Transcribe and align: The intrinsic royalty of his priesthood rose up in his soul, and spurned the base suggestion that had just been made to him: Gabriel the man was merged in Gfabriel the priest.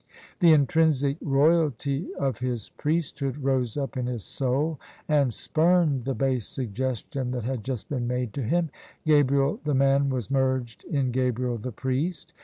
The 0.39 0.51
intrinsic 0.51 1.17
royalty 1.21 2.07
of 2.15 2.39
his 2.39 2.69
priesthood 2.69 3.37
rose 3.43 3.77
up 3.77 3.95
in 3.95 4.07
his 4.07 4.23
soul, 4.23 4.79
and 5.07 5.31
spurned 5.31 6.05
the 6.05 6.15
base 6.15 6.47
suggestion 6.47 7.29
that 7.33 7.43
had 7.43 7.63
just 7.63 7.87
been 7.87 8.07
made 8.07 8.33
to 8.33 8.41
him: 8.41 8.71
Gabriel 9.05 9.59
the 9.63 9.75
man 9.75 10.09
was 10.09 10.31
merged 10.31 10.85
in 10.85 11.11
Gfabriel 11.11 11.61
the 11.61 11.71
priest. 11.71 12.33